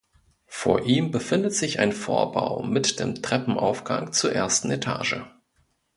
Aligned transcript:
Vor 0.47 0.81
ihm 0.87 1.11
befindet 1.11 1.53
sich 1.53 1.77
ein 1.77 1.91
Vorbau 1.91 2.63
mit 2.63 2.99
dem 2.99 3.21
Treppenaufgang 3.21 4.11
zur 4.13 4.31
ersten 4.33 4.71
Etage. 4.71 5.21